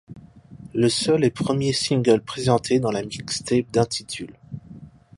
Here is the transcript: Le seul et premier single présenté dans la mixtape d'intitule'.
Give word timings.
Le 0.73 0.89
seul 0.89 1.23
et 1.23 1.29
premier 1.29 1.73
single 1.73 2.21
présenté 2.23 2.79
dans 2.79 2.89
la 2.89 3.03
mixtape 3.03 3.69
d'intitule'. 3.69 4.35